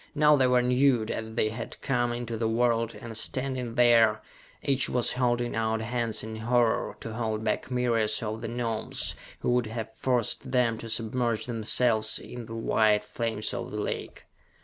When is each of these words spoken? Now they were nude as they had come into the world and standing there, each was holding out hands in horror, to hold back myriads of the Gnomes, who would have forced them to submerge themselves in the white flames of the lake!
Now 0.15 0.35
they 0.35 0.47
were 0.47 0.63
nude 0.63 1.11
as 1.11 1.35
they 1.35 1.49
had 1.49 1.79
come 1.83 2.11
into 2.11 2.35
the 2.35 2.47
world 2.47 2.95
and 2.99 3.15
standing 3.15 3.75
there, 3.75 4.19
each 4.63 4.89
was 4.89 5.13
holding 5.13 5.55
out 5.55 5.81
hands 5.81 6.23
in 6.23 6.37
horror, 6.37 6.97
to 7.01 7.13
hold 7.13 7.43
back 7.43 7.69
myriads 7.69 8.23
of 8.23 8.41
the 8.41 8.47
Gnomes, 8.47 9.15
who 9.41 9.51
would 9.51 9.67
have 9.67 9.93
forced 9.93 10.49
them 10.49 10.79
to 10.79 10.89
submerge 10.89 11.45
themselves 11.45 12.17
in 12.17 12.47
the 12.47 12.55
white 12.55 13.05
flames 13.05 13.53
of 13.53 13.69
the 13.69 13.77
lake! 13.77 14.25